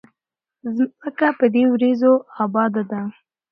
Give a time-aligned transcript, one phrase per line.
[0.75, 2.13] ځمکه په دې وريځو
[2.43, 3.01] اباده ده